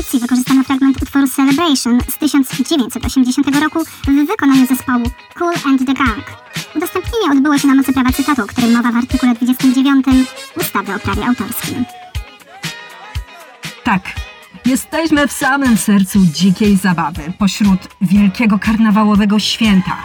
audycji 0.00 0.20
wykorzystano 0.20 0.64
fragment 0.64 1.02
utworu 1.02 1.28
Celebration 1.28 2.00
z 2.08 2.18
1980 2.18 3.56
roku 3.62 3.84
w 3.84 4.26
wykonaniu 4.26 4.66
zespołu 4.66 5.04
Cool 5.38 5.54
and 5.66 5.86
the 5.86 5.94
Gang. 5.94 6.24
Udostępnienie 6.76 7.30
odbyło 7.32 7.58
się 7.58 7.68
na 7.68 7.74
mocy 7.74 7.92
prawa 7.92 8.12
cytatu, 8.12 8.42
o 8.42 8.46
którym 8.46 8.72
mowa 8.72 8.92
w 8.92 8.96
artykule 8.96 9.34
29 9.34 10.06
ustawy 10.56 10.94
o 10.94 10.98
prawie 10.98 11.26
autorskim. 11.26 11.84
Tak, 13.84 14.02
jesteśmy 14.66 15.28
w 15.28 15.32
samym 15.32 15.76
sercu 15.76 16.18
dzikiej 16.32 16.76
zabawy, 16.76 17.32
pośród 17.38 17.80
wielkiego 18.00 18.58
karnawałowego 18.58 19.38
święta. 19.38 19.96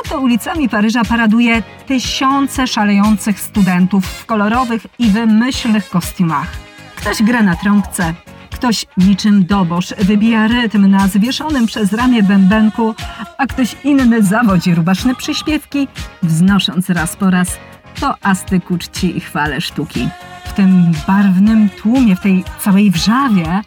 Oto 0.00 0.20
ulicami 0.20 0.68
Paryża 0.68 1.04
paraduje 1.04 1.62
tysiące 1.86 2.66
szalejących 2.66 3.40
studentów 3.40 4.06
w 4.06 4.26
kolorowych 4.26 4.86
i 4.98 5.10
wymyślnych 5.10 5.90
kostiumach. 5.90 6.48
Ktoś 6.96 7.22
gra 7.22 7.42
na 7.42 7.56
trąbce, 7.56 8.14
ktoś 8.62 8.86
niczym 8.96 9.46
dobosz 9.46 9.94
wybija 9.98 10.48
rytm 10.48 10.90
na 10.90 11.08
zwieszonym 11.08 11.66
przez 11.66 11.92
ramię 11.92 12.22
bębenku, 12.22 12.94
a 13.38 13.46
ktoś 13.46 13.76
inny 13.84 14.22
zawodzi 14.22 14.74
rubaszne 14.74 15.14
przyśpiewki, 15.14 15.88
wznosząc 16.22 16.90
raz 16.90 17.16
po 17.16 17.30
raz 17.30 17.58
to 18.00 18.14
astyku 18.22 18.78
czci 18.78 19.16
i 19.16 19.20
chwale 19.20 19.60
sztuki. 19.60 20.08
W 20.44 20.52
tym 20.52 20.92
barwnym 21.06 21.68
tłumie, 21.68 22.16
w 22.16 22.20
tej 22.20 22.44
całej 22.60 22.90
wrzawie 22.90 23.60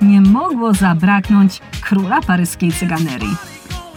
nie 0.00 0.20
mogło 0.20 0.74
zabraknąć 0.74 1.60
króla 1.80 2.20
paryskiej 2.20 2.72
cyganerii, 2.72 3.36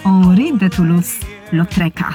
Henri 0.04 0.58
de 0.58 0.70
Toulouse-Lautreca. 0.70 2.14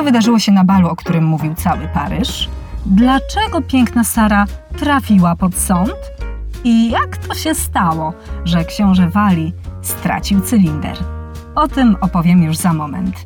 Co 0.00 0.04
wydarzyło 0.04 0.38
się 0.38 0.52
na 0.52 0.64
balu, 0.64 0.88
o 0.88 0.96
którym 0.96 1.24
mówił 1.24 1.54
cały 1.54 1.88
Paryż? 1.88 2.48
Dlaczego 2.86 3.62
piękna 3.62 4.04
Sara 4.04 4.46
trafiła 4.78 5.36
pod 5.36 5.54
sąd? 5.54 5.94
I 6.64 6.90
jak 6.90 7.16
to 7.16 7.34
się 7.34 7.54
stało, 7.54 8.12
że 8.44 8.64
książę 8.64 9.08
Wali 9.08 9.52
stracił 9.82 10.40
cylinder? 10.40 10.96
O 11.54 11.68
tym 11.68 11.96
opowiem 12.00 12.42
już 12.42 12.56
za 12.56 12.72
moment. 12.72 13.16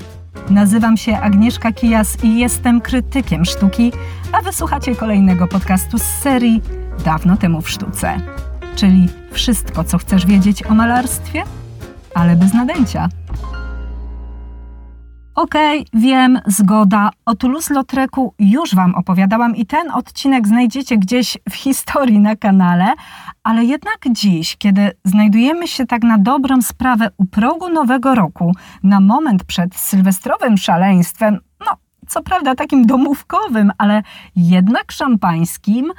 Nazywam 0.50 0.96
się 0.96 1.18
Agnieszka 1.18 1.72
Kijas 1.72 2.24
i 2.24 2.38
jestem 2.38 2.80
krytykiem 2.80 3.44
sztuki, 3.44 3.92
a 4.32 4.42
wysłuchacie 4.42 4.96
kolejnego 4.96 5.46
podcastu 5.46 5.98
z 5.98 6.02
serii 6.02 6.62
Dawno 7.04 7.36
temu 7.36 7.60
w 7.60 7.70
sztuce. 7.70 8.16
Czyli 8.76 9.08
wszystko, 9.32 9.84
co 9.84 9.98
chcesz 9.98 10.26
wiedzieć 10.26 10.66
o 10.66 10.74
malarstwie, 10.74 11.42
ale 12.14 12.36
bez 12.36 12.54
nadęcia. 12.54 13.08
Okej, 15.34 15.80
okay, 15.80 16.00
wiem, 16.00 16.40
zgoda. 16.46 17.10
O 17.26 17.34
Toulouse-Lautrecu 17.34 18.34
już 18.38 18.74
Wam 18.74 18.94
opowiadałam 18.94 19.56
i 19.56 19.66
ten 19.66 19.90
odcinek 19.90 20.48
znajdziecie 20.48 20.98
gdzieś 20.98 21.38
w 21.50 21.54
historii 21.54 22.18
na 22.18 22.36
kanale, 22.36 22.92
ale 23.42 23.64
jednak 23.64 23.98
dziś, 24.10 24.56
kiedy 24.56 24.90
znajdujemy 25.04 25.68
się 25.68 25.86
tak 25.86 26.02
na 26.02 26.18
dobrą 26.18 26.62
sprawę 26.62 27.10
u 27.16 27.24
progu 27.24 27.68
nowego 27.68 28.14
roku, 28.14 28.52
na 28.82 29.00
moment 29.00 29.44
przed 29.44 29.76
sylwestrowym 29.76 30.56
szaleństwem, 30.58 31.38
no 31.60 31.76
co 32.08 32.22
prawda 32.22 32.54
takim 32.54 32.86
domówkowym, 32.86 33.72
ale 33.78 34.02
jednak 34.36 34.92
szampańskim, 34.92 35.92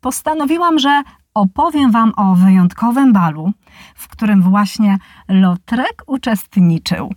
postanowiłam, 0.00 0.78
że 0.78 1.02
opowiem 1.34 1.90
Wam 1.90 2.12
o 2.16 2.34
wyjątkowym 2.34 3.12
balu, 3.12 3.52
w 3.94 4.08
którym 4.08 4.42
właśnie 4.42 4.98
Lautrec 5.28 5.96
uczestniczył. 6.06 7.12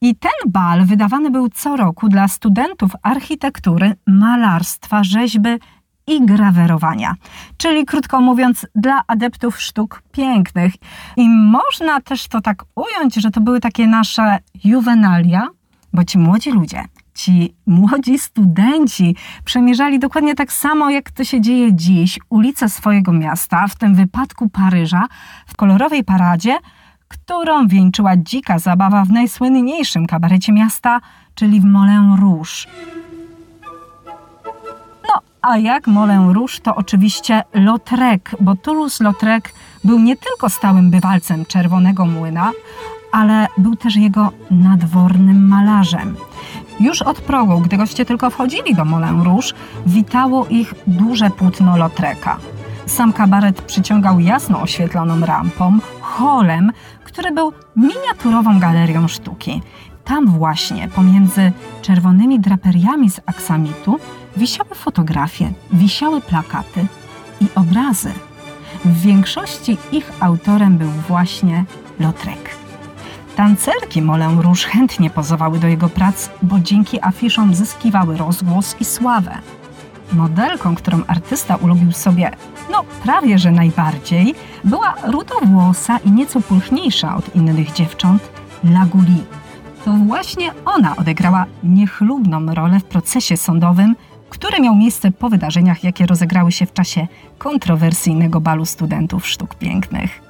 I 0.00 0.16
ten 0.16 0.52
bal 0.52 0.84
wydawany 0.84 1.30
był 1.30 1.48
co 1.48 1.76
roku 1.76 2.08
dla 2.08 2.28
studentów 2.28 2.90
architektury, 3.02 3.94
malarstwa, 4.06 5.04
rzeźby 5.04 5.48
i 6.06 6.26
grawerowania. 6.26 7.14
Czyli 7.56 7.86
krótko 7.86 8.20
mówiąc, 8.20 8.66
dla 8.74 9.02
adeptów 9.06 9.60
sztuk 9.60 10.02
pięknych. 10.12 10.74
I 11.16 11.28
można 11.28 12.00
też 12.00 12.28
to 12.28 12.40
tak 12.40 12.64
ująć, 12.74 13.14
że 13.14 13.30
to 13.30 13.40
były 13.40 13.60
takie 13.60 13.86
nasze 13.86 14.38
juwenalia, 14.64 15.48
bo 15.92 16.04
ci 16.04 16.18
młodzi 16.18 16.50
ludzie, 16.50 16.84
ci 17.14 17.54
młodzi 17.66 18.18
studenci 18.18 19.16
przemierzali 19.44 19.98
dokładnie 19.98 20.34
tak 20.34 20.52
samo, 20.52 20.90
jak 20.90 21.10
to 21.10 21.24
się 21.24 21.40
dzieje 21.40 21.74
dziś, 21.74 22.18
ulice 22.30 22.68
swojego 22.68 23.12
miasta, 23.12 23.68
w 23.68 23.76
tym 23.76 23.94
wypadku 23.94 24.48
Paryża, 24.48 25.06
w 25.46 25.56
kolorowej 25.56 26.04
paradzie 26.04 26.58
którą 27.08 27.68
wieńczyła 27.68 28.16
dzika 28.16 28.58
zabawa 28.58 29.04
w 29.04 29.10
najsłynniejszym 29.10 30.06
kabarecie 30.06 30.52
miasta, 30.52 31.00
czyli 31.34 31.60
w 31.60 31.64
Moulin 31.64 32.16
Rouge. 32.20 32.66
No, 35.08 35.20
a 35.42 35.58
jak 35.58 35.86
Moulin 35.86 36.30
Rouge, 36.30 36.60
to 36.62 36.74
oczywiście 36.74 37.42
Lautrec, 37.54 38.22
bo 38.40 38.54
Toulouse-Lautrec 38.54 39.42
był 39.84 39.98
nie 39.98 40.16
tylko 40.16 40.48
stałym 40.48 40.90
bywalcem 40.90 41.44
Czerwonego 41.44 42.06
Młyna, 42.06 42.50
ale 43.12 43.46
był 43.58 43.76
też 43.76 43.96
jego 43.96 44.32
nadwornym 44.50 45.48
malarzem. 45.48 46.16
Już 46.80 47.02
od 47.02 47.20
progu, 47.20 47.60
gdy 47.60 47.76
goście 47.76 48.04
tylko 48.04 48.30
wchodzili 48.30 48.74
do 48.74 48.84
Moulin 48.84 49.22
Rouge, 49.22 49.54
witało 49.86 50.46
ich 50.46 50.74
duże 50.86 51.30
płótno 51.30 51.76
Lautreca. 51.76 52.36
Sam 52.86 53.12
kabaret 53.12 53.62
przyciągał 53.62 54.20
jasno 54.20 54.60
oświetloną 54.60 55.20
rampą, 55.20 55.78
holem, 56.00 56.72
który 57.08 57.32
był 57.32 57.52
miniaturową 57.76 58.58
galerią 58.60 59.08
sztuki. 59.08 59.62
Tam 60.04 60.26
właśnie, 60.26 60.88
pomiędzy 60.88 61.52
czerwonymi 61.82 62.40
draperiami 62.40 63.10
z 63.10 63.20
aksamitu, 63.26 63.98
wisiały 64.36 64.74
fotografie, 64.74 65.52
wisiały 65.72 66.20
plakaty 66.20 66.86
i 67.40 67.46
obrazy. 67.54 68.12
W 68.84 69.00
większości 69.00 69.76
ich 69.92 70.12
autorem 70.20 70.78
był 70.78 70.90
właśnie 70.90 71.64
Lautrec. 72.00 72.38
Tancerki 73.36 74.02
Moulin 74.02 74.40
Rouge 74.40 74.64
chętnie 74.64 75.10
pozowały 75.10 75.58
do 75.58 75.66
jego 75.68 75.88
prac, 75.88 76.30
bo 76.42 76.60
dzięki 76.60 76.98
afiszom 77.02 77.54
zyskiwały 77.54 78.16
rozgłos 78.16 78.76
i 78.80 78.84
sławę. 78.84 79.38
Modelką, 80.12 80.74
którą 80.74 81.02
artysta 81.06 81.56
ulubił 81.56 81.92
sobie, 81.92 82.30
no 82.72 82.84
prawie 83.02 83.38
że 83.38 83.50
najbardziej, 83.50 84.34
była 84.64 84.94
rudowłosa 85.04 85.98
i 85.98 86.10
nieco 86.10 86.40
pulchniejsza 86.40 87.16
od 87.16 87.36
innych 87.36 87.72
dziewcząt, 87.72 88.30
Laguli. 88.64 89.22
To 89.84 89.92
właśnie 89.92 90.50
ona 90.64 90.96
odegrała 90.96 91.46
niechlubną 91.62 92.54
rolę 92.54 92.80
w 92.80 92.84
procesie 92.84 93.36
sądowym, 93.36 93.96
który 94.30 94.60
miał 94.60 94.74
miejsce 94.74 95.10
po 95.10 95.28
wydarzeniach, 95.28 95.84
jakie 95.84 96.06
rozegrały 96.06 96.52
się 96.52 96.66
w 96.66 96.72
czasie 96.72 97.06
kontrowersyjnego 97.38 98.40
balu 98.40 98.64
studentów 98.64 99.26
sztuk 99.26 99.54
pięknych. 99.54 100.22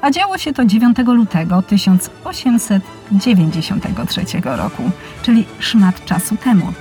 A 0.00 0.10
działo 0.10 0.38
się 0.38 0.52
to 0.52 0.64
9 0.64 0.96
lutego 1.06 1.62
1893 1.62 4.24
roku, 4.44 4.90
czyli 5.22 5.44
szmat 5.58 6.04
czasu 6.04 6.36
temu. 6.36 6.72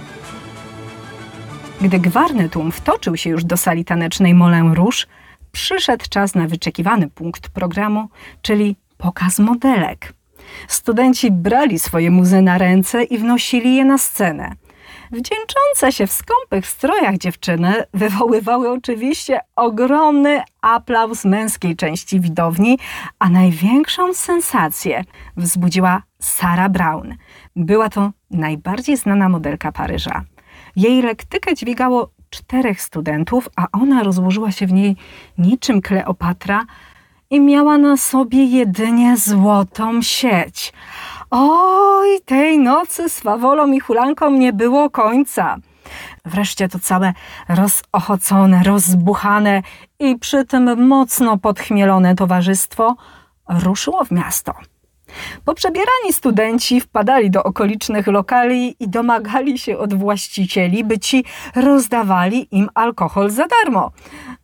Gdy 1.82 2.00
gwarny 2.00 2.50
tłum 2.50 2.72
wtoczył 2.72 3.18
się 3.18 3.30
już 3.30 3.44
do 3.44 3.58
sali 3.58 3.86
tanecznej 3.86 4.34
Moulin 4.34 4.74
Rouge, 4.74 5.06
przyszedł 5.52 6.06
czas 6.10 6.36
na 6.36 6.48
wyczekiwany 6.48 7.10
punkt 7.10 7.50
programu, 7.50 8.10
czyli 8.42 8.76
pokaz 8.98 9.40
modelek. 9.40 10.14
Studenci 10.68 11.32
brali 11.32 11.80
swoje 11.80 12.12
muzy 12.12 12.42
na 12.42 12.58
ręce 12.58 13.04
i 13.04 13.18
wnosili 13.18 13.76
je 13.76 13.86
na 13.86 13.98
scenę. 13.98 14.56
Wdzięczące 15.12 15.92
się 15.92 16.08
w 16.08 16.12
skąpych 16.12 16.68
strojach 16.68 17.18
dziewczyny 17.18 17.84
wywoływały 17.94 18.70
oczywiście 18.70 19.40
ogromny 19.56 20.42
aplauz 20.62 21.26
męskiej 21.26 21.76
części 21.76 22.20
widowni, 22.20 22.80
a 23.20 23.30
największą 23.30 24.14
sensację 24.14 25.04
wzbudziła 25.38 26.04
Sarah 26.20 26.72
Brown. 26.72 27.16
Była 27.56 27.90
to 27.90 28.12
najbardziej 28.32 28.98
znana 28.98 29.30
modelka 29.30 29.72
Paryża. 29.72 30.24
Jej 30.76 31.02
lektykę 31.02 31.56
dźwigało 31.56 32.10
czterech 32.30 32.82
studentów, 32.82 33.50
a 33.56 33.68
ona 33.72 34.04
rozłożyła 34.04 34.52
się 34.52 34.68
w 34.68 34.74
niej 34.74 34.96
niczym 35.38 35.82
Kleopatra 35.82 36.66
i 37.30 37.40
miała 37.40 37.78
na 37.78 37.98
sobie 37.98 38.44
jedynie 38.44 39.18
złotą 39.18 40.02
sieć. 40.02 40.74
Oj, 41.32 42.22
tej 42.26 42.60
nocy 42.60 43.10
z 43.10 43.20
fawolą 43.20 43.72
i 43.72 43.80
hulanką 43.80 44.32
nie 44.32 44.54
było 44.54 44.90
końca. 44.90 45.58
Wreszcie 46.26 46.70
to 46.70 46.80
całe 46.80 47.14
rozochocone, 47.50 48.64
rozbuchane 48.64 49.62
i 50.00 50.20
przy 50.20 50.46
tym 50.46 50.88
mocno 50.88 51.38
podchmielone 51.38 52.16
towarzystwo 52.16 52.96
ruszyło 53.50 54.06
w 54.06 54.12
miasto. 54.12 54.54
Poprzebierani 55.46 56.14
studenci 56.14 56.82
wpadali 56.82 57.32
do 57.32 57.44
okolicznych 57.44 58.08
lokali 58.08 58.76
i 58.80 58.90
domagali 58.90 59.60
się 59.60 59.78
od 59.78 59.94
właścicieli, 59.94 60.84
by 60.84 61.00
ci 61.00 61.26
rozdawali 61.56 62.48
im 62.56 62.70
alkohol 62.74 63.30
za 63.30 63.48
darmo. 63.48 63.92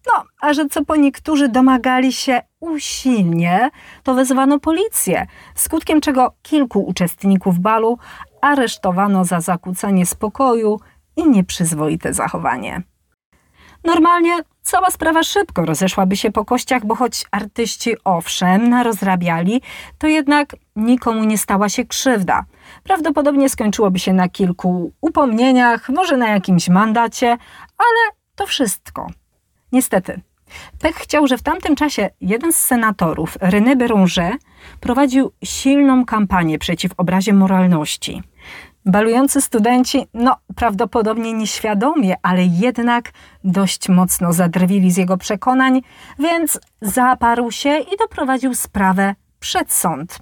No, 0.08 0.24
a 0.42 0.54
że 0.54 0.66
co 0.66 0.86
po 0.86 0.96
niektórzy 0.96 1.50
domagali 1.50 2.14
się 2.14 2.42
usilnie, 2.60 3.70
to 4.04 4.14
wezwano 4.14 4.60
policję, 4.60 5.28
skutkiem 5.56 6.02
czego 6.02 6.34
kilku 6.42 6.80
uczestników 6.80 7.60
balu 7.60 7.98
aresztowano 8.42 9.26
za 9.26 9.42
zakłócanie 9.42 10.06
spokoju 10.06 10.80
i 11.16 11.30
nieprzyzwoite 11.30 12.14
zachowanie. 12.14 12.82
Normalnie 13.84 14.40
cała 14.68 14.92
sprawa 14.92 15.24
szybko 15.24 15.66
rozeszłaby 15.66 16.18
się 16.18 16.32
po 16.32 16.46
kościach, 16.46 16.86
bo 16.86 16.96
choć 16.96 17.26
artyści 17.32 17.96
owszem 18.04 18.70
narozrabiali, 18.70 19.62
to 19.98 20.08
jednak 20.08 20.56
nikomu 20.76 21.24
nie 21.24 21.38
stała 21.38 21.70
się 21.70 21.86
krzywda. 21.86 22.46
Prawdopodobnie 22.84 23.50
skończyłoby 23.50 24.00
się 24.00 24.14
na 24.14 24.30
kilku 24.30 24.92
upomnieniach, 25.02 25.90
może 25.90 26.18
na 26.18 26.30
jakimś 26.30 26.70
mandacie, 26.70 27.28
ale 27.78 28.16
to 28.36 28.46
wszystko. 28.46 29.08
Niestety, 29.72 30.22
Pech 30.80 30.96
chciał, 30.96 31.28
że 31.28 31.38
w 31.38 31.44
tamtym 31.44 31.76
czasie 31.76 32.10
jeden 32.22 32.54
z 32.54 32.58
senatorów, 32.58 33.38
René 33.40 33.76
Béranger, 33.76 34.34
prowadził 34.80 35.32
silną 35.44 36.06
kampanię 36.06 36.60
przeciw 36.60 36.92
obrazie 36.98 37.34
moralności. 37.34 38.24
Balujący 38.88 39.42
studenci, 39.42 40.08
no 40.14 40.36
prawdopodobnie 40.56 41.34
nieświadomie, 41.34 42.16
ale 42.22 42.44
jednak 42.44 43.12
dość 43.44 43.90
mocno 43.90 44.34
zadrwili 44.34 44.92
z 44.92 44.98
jego 44.98 45.18
przekonań, 45.18 45.82
więc 46.20 46.60
zaparł 46.82 47.52
się 47.52 47.80
i 47.80 47.98
doprowadził 48.00 48.56
sprawę 48.56 49.16
przed 49.40 49.74
sąd. 49.74 50.20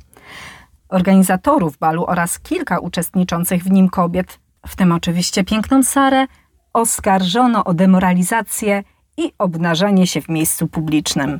Organizatorów 0.89 1.77
balu 1.77 2.05
oraz 2.05 2.39
kilka 2.39 2.79
uczestniczących 2.79 3.63
w 3.63 3.71
nim 3.71 3.89
kobiet, 3.89 4.39
w 4.67 4.75
tym 4.75 4.91
oczywiście 4.91 5.43
piękną 5.43 5.83
Sarę, 5.83 6.27
oskarżono 6.73 7.63
o 7.63 7.73
demoralizację 7.73 8.83
i 9.17 9.33
obnażanie 9.37 10.07
się 10.07 10.21
w 10.21 10.29
miejscu 10.29 10.67
publicznym. 10.67 11.39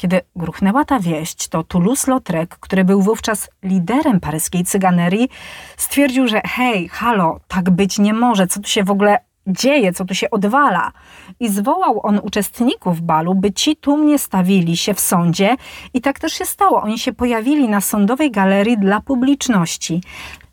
Kiedy 0.00 0.20
gruchnęła 0.36 0.84
ta 0.84 1.00
wieść, 1.00 1.48
to 1.48 1.64
Toulouse-Lautrec, 1.64 2.48
który 2.60 2.84
był 2.84 3.02
wówczas 3.02 3.50
liderem 3.62 4.20
paryskiej 4.20 4.64
cyganerii, 4.64 5.28
stwierdził, 5.76 6.28
że 6.28 6.40
hej, 6.44 6.88
halo, 6.88 7.40
tak 7.48 7.70
być 7.70 7.98
nie 7.98 8.12
może, 8.14 8.46
co 8.46 8.60
tu 8.60 8.68
się 8.68 8.84
w 8.84 8.90
ogóle 8.90 9.18
dzieje, 9.46 9.92
co 9.92 10.04
tu 10.04 10.14
się 10.14 10.30
odwala. 10.30 10.92
I 11.40 11.48
zwołał 11.48 12.00
on 12.06 12.20
uczestników 12.22 13.00
balu, 13.00 13.34
by 13.34 13.52
ci 13.52 13.76
tłumnie 13.76 14.18
stawili 14.18 14.76
się 14.76 14.94
w 14.94 15.00
sądzie 15.00 15.56
i 15.94 16.00
tak 16.00 16.18
też 16.18 16.32
się 16.32 16.44
stało. 16.44 16.82
Oni 16.82 16.98
się 16.98 17.12
pojawili 17.12 17.68
na 17.68 17.80
sądowej 17.80 18.30
galerii 18.30 18.78
dla 18.78 19.00
publiczności. 19.00 20.00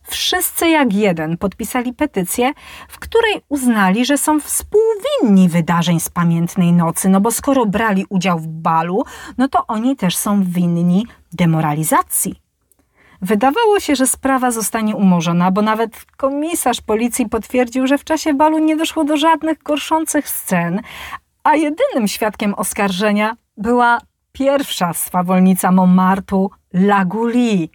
Wszyscy 0.09 0.69
jak 0.69 0.93
jeden 0.93 1.37
podpisali 1.37 1.93
petycję, 1.93 2.53
w 2.89 2.99
której 2.99 3.41
uznali, 3.49 4.05
że 4.05 4.17
są 4.17 4.39
współwinni 4.39 5.49
wydarzeń 5.49 5.99
z 5.99 6.09
pamiętnej 6.09 6.73
nocy, 6.73 7.09
no 7.09 7.21
bo 7.21 7.31
skoro 7.31 7.65
brali 7.65 8.05
udział 8.09 8.39
w 8.39 8.47
balu, 8.47 9.03
no 9.37 9.47
to 9.47 9.67
oni 9.67 9.95
też 9.95 10.17
są 10.17 10.43
winni 10.43 11.07
demoralizacji. 11.33 12.41
Wydawało 13.21 13.79
się, 13.79 13.95
że 13.95 14.07
sprawa 14.07 14.51
zostanie 14.51 14.95
umorzona, 14.95 15.51
bo 15.51 15.61
nawet 15.61 16.05
komisarz 16.17 16.81
policji 16.81 17.29
potwierdził, 17.29 17.87
że 17.87 17.97
w 17.97 18.03
czasie 18.03 18.33
balu 18.33 18.59
nie 18.59 18.75
doszło 18.77 19.03
do 19.03 19.17
żadnych 19.17 19.63
gorszących 19.63 20.29
scen, 20.29 20.81
a 21.43 21.55
jedynym 21.55 22.07
świadkiem 22.07 22.53
oskarżenia 22.53 23.35
była 23.57 23.97
pierwsza 24.31 24.93
swawolnica 24.93 25.71
Montmartu, 25.71 26.51
Laguli. 26.73 27.69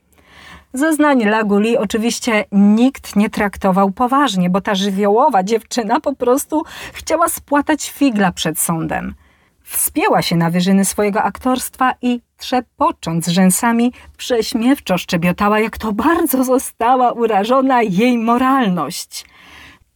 Zeznań 0.74 1.24
Laguli 1.24 1.76
oczywiście 1.78 2.44
nikt 2.52 3.16
nie 3.16 3.30
traktował 3.30 3.90
poważnie, 3.90 4.50
bo 4.50 4.60
ta 4.60 4.74
żywiołowa 4.74 5.42
dziewczyna 5.42 6.00
po 6.00 6.14
prostu 6.14 6.62
chciała 6.92 7.28
spłatać 7.28 7.90
figla 7.90 8.32
przed 8.32 8.58
sądem. 8.58 9.14
Wspięła 9.62 10.22
się 10.22 10.36
na 10.36 10.50
wyżyny 10.50 10.84
swojego 10.84 11.22
aktorstwa 11.22 11.94
i 12.02 12.20
trzepocząc 12.36 13.28
rzęsami, 13.28 13.92
prześmiewczo 14.16 14.98
szczebiotała, 14.98 15.60
jak 15.60 15.78
to 15.78 15.92
bardzo 15.92 16.44
została 16.44 17.12
urażona 17.12 17.82
jej 17.82 18.18
moralność. 18.18 19.26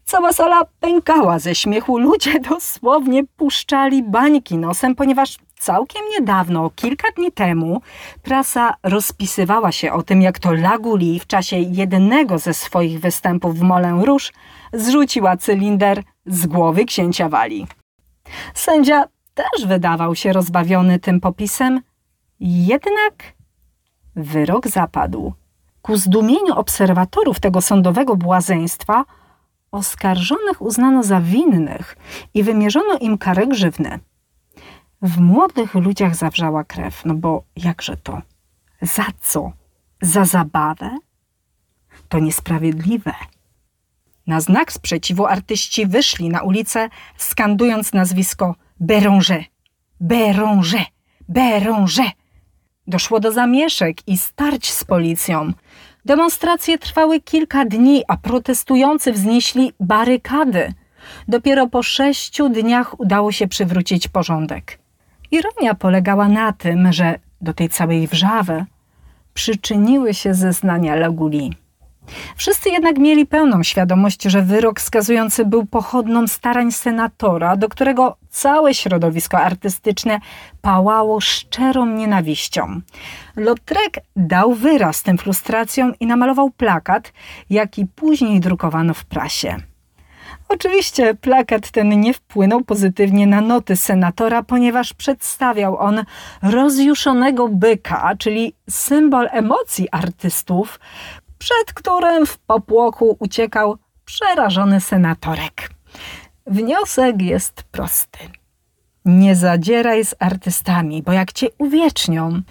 Cała 0.04 0.32
sala 0.32 0.62
pękała 0.80 1.38
ze 1.38 1.54
śmiechu, 1.54 1.98
ludzie 1.98 2.40
dosłownie 2.40 3.24
puszczali 3.36 4.02
bańki 4.02 4.58
nosem, 4.58 4.94
ponieważ 4.94 5.38
Całkiem 5.58 6.02
niedawno, 6.10 6.70
kilka 6.76 7.08
dni 7.16 7.32
temu, 7.32 7.80
prasa 8.22 8.74
rozpisywała 8.82 9.72
się 9.72 9.92
o 9.92 10.02
tym, 10.02 10.22
jak 10.22 10.38
to 10.38 10.52
Laguli 10.52 11.20
w 11.20 11.26
czasie 11.26 11.56
jednego 11.56 12.38
ze 12.38 12.54
swoich 12.54 13.00
występów 13.00 13.58
w 13.58 13.62
Moulin 13.62 14.00
Rouge 14.00 14.30
zrzuciła 14.72 15.36
cylinder 15.36 16.02
z 16.26 16.46
głowy 16.46 16.84
księcia 16.84 17.28
Wali. 17.28 17.66
Sędzia 18.54 19.04
też 19.34 19.66
wydawał 19.66 20.14
się 20.14 20.32
rozbawiony 20.32 20.98
tym 20.98 21.20
popisem, 21.20 21.80
jednak 22.40 23.14
wyrok 24.16 24.68
zapadł. 24.68 25.32
Ku 25.82 25.96
zdumieniu 25.96 26.54
obserwatorów 26.54 27.40
tego 27.40 27.60
sądowego 27.62 28.16
błazeństwa 28.16 29.04
oskarżonych 29.70 30.62
uznano 30.62 31.02
za 31.02 31.20
winnych 31.20 31.96
i 32.34 32.42
wymierzono 32.42 32.98
im 33.00 33.18
karę 33.18 33.46
grzywny. 33.46 33.98
W 35.06 35.20
młodych 35.20 35.74
ludziach 35.74 36.16
zawrzała 36.16 36.64
krew, 36.64 37.04
no 37.04 37.14
bo 37.14 37.42
jakże 37.56 37.96
to? 37.96 38.22
Za 38.82 39.06
co? 39.20 39.52
Za 40.00 40.24
zabawę? 40.24 40.98
To 42.08 42.18
niesprawiedliwe. 42.18 43.14
Na 44.26 44.40
znak 44.40 44.72
sprzeciwu 44.72 45.26
artyści 45.26 45.86
wyszli 45.86 46.28
na 46.28 46.42
ulicę, 46.42 46.88
skandując 47.16 47.92
nazwisko 47.92 48.54
Béranger. 48.80 49.44
Béranger! 50.00 50.84
Béranger! 51.28 52.10
Doszło 52.86 53.20
do 53.20 53.32
zamieszek 53.32 54.08
i 54.08 54.18
starć 54.18 54.72
z 54.72 54.84
policją. 54.84 55.52
Demonstracje 56.04 56.78
trwały 56.78 57.20
kilka 57.20 57.64
dni, 57.64 58.02
a 58.08 58.16
protestujący 58.16 59.12
wznieśli 59.12 59.72
barykady. 59.80 60.74
Dopiero 61.28 61.66
po 61.66 61.82
sześciu 61.82 62.48
dniach 62.48 63.00
udało 63.00 63.32
się 63.32 63.48
przywrócić 63.48 64.08
porządek. 64.08 64.85
Ironia 65.36 65.74
polegała 65.74 66.28
na 66.28 66.52
tym, 66.52 66.92
że 66.92 67.18
do 67.40 67.54
tej 67.54 67.68
całej 67.68 68.06
wrzawy 68.06 68.64
przyczyniły 69.34 70.14
się 70.14 70.34
zeznania 70.34 70.94
Laguli. 70.94 71.52
Wszyscy 72.36 72.70
jednak 72.70 72.98
mieli 72.98 73.26
pełną 73.26 73.62
świadomość, 73.62 74.22
że 74.22 74.42
wyrok 74.42 74.80
skazujący 74.80 75.44
był 75.44 75.66
pochodną 75.66 76.26
starań 76.26 76.72
senatora, 76.72 77.56
do 77.56 77.68
którego 77.68 78.16
całe 78.30 78.74
środowisko 78.74 79.38
artystyczne 79.38 80.20
pałało 80.62 81.20
szczerą 81.20 81.86
nienawiścią. 81.86 82.80
Lautrec 83.36 83.92
dał 84.16 84.54
wyraz 84.54 85.02
tym 85.02 85.18
frustracjom 85.18 85.92
i 86.00 86.06
namalował 86.06 86.50
plakat, 86.50 87.12
jaki 87.50 87.86
później 87.86 88.40
drukowano 88.40 88.94
w 88.94 89.04
prasie. 89.04 89.56
Oczywiście 90.48 91.14
plakat 91.14 91.70
ten 91.70 92.00
nie 92.00 92.14
wpłynął 92.14 92.64
pozytywnie 92.64 93.26
na 93.26 93.40
noty 93.40 93.76
senatora, 93.76 94.42
ponieważ 94.42 94.94
przedstawiał 94.94 95.78
on 95.78 96.04
rozjuszonego 96.42 97.48
byka, 97.48 98.16
czyli 98.18 98.54
symbol 98.70 99.28
emocji 99.32 99.88
artystów, 99.90 100.80
przed 101.38 101.72
którym 101.74 102.26
w 102.26 102.38
popłochu 102.38 103.16
uciekał 103.18 103.76
przerażony 104.04 104.80
senatorek. 104.80 105.70
Wniosek 106.46 107.22
jest 107.22 107.62
prosty. 107.62 108.18
Nie 109.04 109.36
zadzieraj 109.36 110.04
z 110.04 110.14
artystami, 110.18 111.02
bo 111.02 111.12
jak 111.12 111.32
cię 111.32 111.46
uwiecznią, 111.58 112.42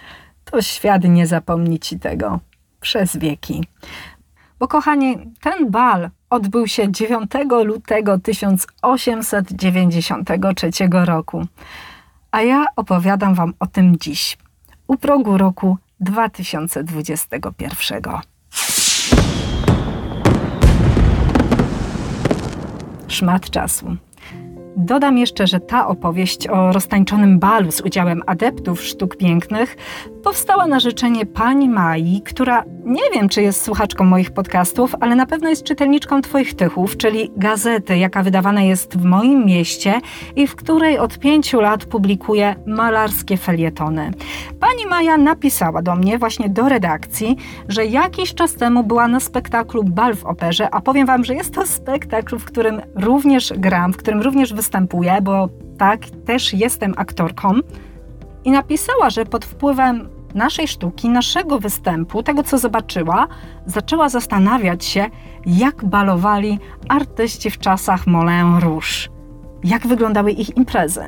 to 0.46 0.62
świat 0.62 1.04
nie 1.04 1.28
zapomni 1.28 1.80
ci 1.80 2.00
tego 2.00 2.40
przez 2.82 3.18
wieki. 3.18 3.64
Bo 4.60 4.68
kochani, 4.68 5.34
ten 5.42 5.72
bal 5.72 6.10
odbył 6.36 6.68
się 6.68 6.92
9 6.92 7.32
lutego 7.66 8.20
1893 8.20 10.70
roku. 10.92 11.46
A 12.32 12.42
ja 12.42 12.66
opowiadam 12.76 13.36
Wam 13.36 13.54
o 13.60 13.68
tym 13.68 13.98
dziś, 13.98 14.38
u 14.88 14.98
progu 14.98 15.38
roku 15.38 15.78
2021. 16.00 18.02
Szmat 23.08 23.50
czasu. 23.50 23.98
Dodam 24.78 25.18
jeszcze, 25.18 25.48
że 25.48 25.60
ta 25.60 25.88
opowieść 25.88 26.48
o 26.48 26.72
roztańczonym 26.72 27.40
balu 27.40 27.72
z 27.72 27.82
udziałem 27.82 28.22
adeptów 28.26 28.84
sztuk 28.84 29.18
pięknych 29.18 29.78
powstała 30.24 30.68
na 30.68 30.80
życzenie 30.80 31.26
pani 31.26 31.70
Mai, 31.70 32.22
która 32.26 32.64
nie 32.86 33.10
wiem, 33.14 33.30
czy 33.30 33.42
jest 33.42 33.62
słuchaczką 33.62 34.04
moich 34.04 34.32
podcastów, 34.32 34.96
ale 35.00 35.16
na 35.16 35.26
pewno 35.26 35.50
jest 35.50 35.64
czytelniczką 35.64 36.22
Twoich 36.22 36.54
tychów, 36.54 36.98
czyli 36.98 37.32
gazety, 37.38 37.98
jaka 37.98 38.24
wydawana 38.24 38.62
jest 38.62 38.98
w 38.98 39.04
moim 39.04 39.46
mieście 39.46 40.02
i 40.36 40.48
w 40.48 40.56
której 40.56 41.00
od 41.00 41.20
pięciu 41.20 41.62
lat 41.62 41.86
publikuję 41.86 42.56
malarskie 42.66 43.38
felietony. 43.38 44.12
Pani 44.60 44.86
Maja 44.90 45.18
napisała 45.18 45.82
do 45.82 45.96
mnie 45.96 46.18
właśnie 46.18 46.50
do 46.50 46.70
redakcji, 46.70 47.38
że 47.68 47.86
jakiś 47.86 48.34
czas 48.34 48.54
temu 48.54 48.84
była 48.84 49.08
na 49.08 49.20
spektaklu 49.20 49.84
Bal 49.84 50.16
w 50.16 50.26
operze, 50.26 50.70
a 50.72 50.82
powiem 50.82 51.08
Wam, 51.08 51.24
że 51.24 51.36
jest 51.36 51.54
to 51.54 51.68
spektakl, 51.68 52.38
w 52.38 52.46
którym 52.46 52.82
również 52.96 53.54
gram, 53.58 53.94
w 53.94 53.98
którym 53.98 54.22
również 54.22 54.54
występuję, 54.66 55.22
bo 55.22 55.50
tak, 55.78 56.00
też 56.26 56.54
jestem 56.54 56.94
aktorką. 56.98 57.54
I 58.44 58.52
napisała, 58.52 59.10
że 59.10 59.26
pod 59.26 59.46
wpływem 59.46 60.10
naszej 60.36 60.68
sztuki, 60.68 61.10
naszego 61.10 61.60
występu, 61.60 62.24
tego 62.24 62.44
co 62.44 62.58
zobaczyła, 62.58 63.28
zaczęła 63.66 64.10
zastanawiać 64.10 64.86
się, 64.86 65.06
jak 65.46 65.86
balowali 65.86 66.60
artyści 66.90 67.50
w 67.50 67.60
czasach 67.60 68.08
Moulin 68.08 68.58
Rouge, 68.60 69.10
jak 69.64 69.88
wyglądały 69.88 70.32
ich 70.32 70.58
imprezy. 70.58 71.02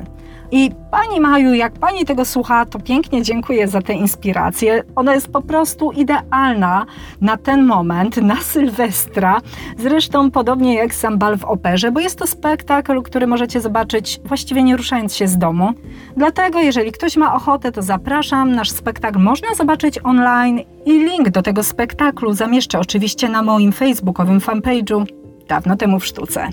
I 0.50 0.70
Pani 0.90 1.20
Maju, 1.20 1.54
jak 1.54 1.72
Pani 1.72 2.04
tego 2.04 2.24
słucha, 2.24 2.66
to 2.66 2.78
pięknie 2.80 3.22
dziękuję 3.22 3.68
za 3.68 3.82
tę 3.82 3.92
inspirację. 3.92 4.82
Ona 4.96 5.14
jest 5.14 5.32
po 5.32 5.42
prostu 5.42 5.92
idealna 5.92 6.86
na 7.20 7.36
ten 7.36 7.66
moment, 7.66 8.16
na 8.16 8.36
Sylwestra. 8.36 9.40
Zresztą 9.78 10.30
podobnie 10.30 10.74
jak 10.74 10.94
sam 10.94 11.18
bal 11.18 11.38
w 11.38 11.44
operze, 11.44 11.92
bo 11.92 12.00
jest 12.00 12.18
to 12.18 12.26
spektakl, 12.26 13.02
który 13.02 13.26
możecie 13.26 13.60
zobaczyć 13.60 14.20
właściwie 14.24 14.62
nie 14.62 14.76
ruszając 14.76 15.14
się 15.14 15.28
z 15.28 15.38
domu. 15.38 15.72
Dlatego, 16.16 16.58
jeżeli 16.60 16.92
ktoś 16.92 17.16
ma 17.16 17.34
ochotę, 17.34 17.72
to 17.72 17.82
zapraszam. 17.82 18.54
Nasz 18.54 18.70
spektakl 18.70 19.18
można 19.18 19.54
zobaczyć 19.54 19.98
online 20.04 20.60
i 20.86 20.92
link 20.92 21.30
do 21.30 21.42
tego 21.42 21.62
spektaklu 21.62 22.32
zamieszczę 22.32 22.78
oczywiście 22.78 23.28
na 23.28 23.42
moim 23.42 23.72
facebookowym 23.72 24.40
fanpage'u 24.40 25.04
dawno 25.48 25.76
temu 25.76 26.00
w 26.00 26.06
sztuce. 26.06 26.48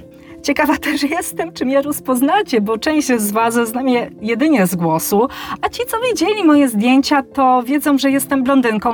Ciekawa 0.46 0.78
też 0.78 1.04
jestem, 1.04 1.54
czy 1.54 1.66
mnie 1.66 1.82
rozpoznacie, 1.82 2.62
bo 2.62 2.78
część 2.78 3.08
z 3.08 3.32
Was 3.32 3.54
zna 3.54 3.84
mnie 3.84 4.12
jedynie 4.22 4.68
z 4.68 4.76
głosu, 4.76 5.28
a 5.62 5.70
ci, 5.70 5.86
co 5.86 5.98
widzieli 6.10 6.44
moje 6.44 6.70
zdjęcia, 6.70 7.24
to 7.24 7.64
wiedzą, 7.64 7.98
że 7.98 8.12
jestem 8.12 8.44
blondynką. 8.44 8.94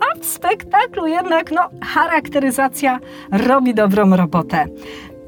A 0.00 0.18
w 0.18 0.24
spektaklu 0.24 1.06
jednak, 1.06 1.50
no, 1.50 1.68
charakteryzacja 1.84 3.00
robi 3.30 3.74
dobrą 3.74 4.16
robotę. 4.16 4.66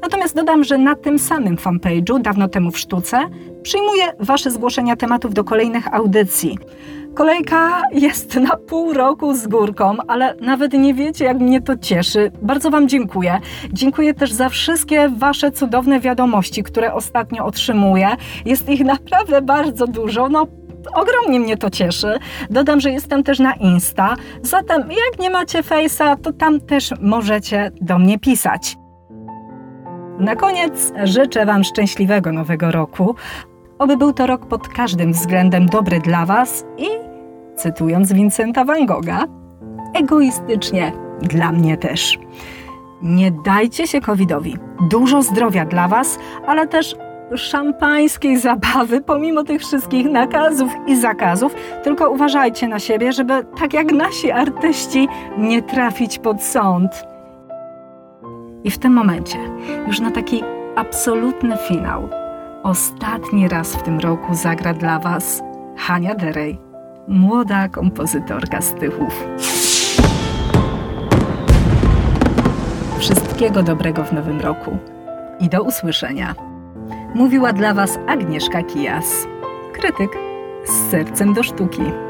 Natomiast 0.01 0.35
dodam, 0.35 0.63
że 0.63 0.77
na 0.77 0.95
tym 0.95 1.19
samym 1.19 1.55
fanpage'u, 1.55 2.21
dawno 2.21 2.47
temu 2.47 2.71
w 2.71 2.79
sztuce, 2.79 3.29
przyjmuję 3.63 4.03
Wasze 4.19 4.51
zgłoszenia 4.51 4.95
tematów 4.95 5.33
do 5.33 5.43
kolejnych 5.43 5.93
audycji. 5.93 6.57
Kolejka 7.15 7.81
jest 7.91 8.35
na 8.35 8.57
pół 8.57 8.93
roku 8.93 9.33
z 9.33 9.47
górką, 9.47 9.97
ale 10.07 10.35
nawet 10.41 10.73
nie 10.73 10.93
wiecie, 10.93 11.25
jak 11.25 11.39
mnie 11.39 11.61
to 11.61 11.77
cieszy. 11.77 12.31
Bardzo 12.41 12.69
Wam 12.69 12.89
dziękuję. 12.89 13.39
Dziękuję 13.73 14.13
też 14.13 14.31
za 14.31 14.49
wszystkie 14.49 15.09
Wasze 15.09 15.51
cudowne 15.51 15.99
wiadomości, 15.99 16.63
które 16.63 16.93
ostatnio 16.93 17.45
otrzymuję. 17.45 18.07
Jest 18.45 18.69
ich 18.69 18.85
naprawdę 18.85 19.41
bardzo 19.41 19.87
dużo. 19.87 20.29
No, 20.29 20.47
ogromnie 20.93 21.39
mnie 21.39 21.57
to 21.57 21.69
cieszy. 21.69 22.19
Dodam, 22.49 22.79
że 22.79 22.91
jestem 22.91 23.23
też 23.23 23.39
na 23.39 23.53
Insta. 23.53 24.15
Zatem, 24.41 24.81
jak 24.81 25.19
nie 25.19 25.29
macie 25.29 25.61
Face'a, 25.61 26.17
to 26.21 26.33
tam 26.33 26.61
też 26.61 26.93
możecie 27.01 27.71
do 27.81 27.99
mnie 27.99 28.19
pisać. 28.19 28.77
Na 30.19 30.35
koniec 30.35 30.93
życzę 31.03 31.45
Wam 31.45 31.63
szczęśliwego 31.63 32.31
nowego 32.31 32.71
roku. 32.71 33.15
Oby 33.79 33.97
był 33.97 34.13
to 34.13 34.27
rok 34.27 34.45
pod 34.45 34.67
każdym 34.67 35.13
względem 35.13 35.65
dobry 35.65 35.99
dla 35.99 36.25
Was 36.25 36.65
i, 36.77 37.04
cytując 37.55 38.13
Vincenta 38.13 38.65
van 38.65 38.85
Gogha, 38.85 39.23
egoistycznie 39.93 40.91
dla 41.21 41.51
mnie 41.51 41.77
też. 41.77 42.19
Nie 43.01 43.31
dajcie 43.31 43.87
się 43.87 44.01
covidowi. 44.01 44.57
Dużo 44.89 45.21
zdrowia 45.21 45.65
dla 45.65 45.87
Was, 45.87 46.19
ale 46.47 46.67
też 46.67 46.95
szampańskiej 47.35 48.37
zabawy, 48.37 49.01
pomimo 49.01 49.43
tych 49.43 49.61
wszystkich 49.61 50.09
nakazów 50.09 50.71
i 50.87 50.95
zakazów. 50.95 51.55
Tylko 51.83 52.09
uważajcie 52.09 52.67
na 52.67 52.79
siebie, 52.79 53.13
żeby 53.13 53.33
tak 53.59 53.73
jak 53.73 53.91
nasi 53.91 54.31
artyści 54.31 55.07
nie 55.37 55.61
trafić 55.61 56.19
pod 56.19 56.43
sąd. 56.43 57.03
I 58.63 58.71
w 58.71 58.77
tym 58.77 58.93
momencie, 58.93 59.37
już 59.87 59.99
na 59.99 60.11
taki 60.11 60.43
absolutny 60.75 61.57
finał, 61.67 62.09
ostatni 62.63 63.47
raz 63.47 63.75
w 63.75 63.81
tym 63.81 63.99
roku 63.99 64.33
zagra 64.33 64.73
dla 64.73 64.99
Was 64.99 65.43
Hania 65.77 66.15
Derej, 66.15 66.64
młoda 67.07 67.69
kompozytorka 67.69 68.61
z 68.61 68.73
Tychów. 68.73 69.27
Wszystkiego 72.99 73.63
dobrego 73.63 74.03
w 74.03 74.13
nowym 74.13 74.41
roku 74.41 74.77
i 75.39 75.49
do 75.49 75.63
usłyszenia. 75.63 76.35
Mówiła 77.15 77.53
dla 77.53 77.73
Was 77.73 77.99
Agnieszka 78.07 78.63
Kijas, 78.63 79.27
krytyk 79.73 80.11
z 80.65 80.91
sercem 80.91 81.33
do 81.33 81.43
sztuki. 81.43 82.04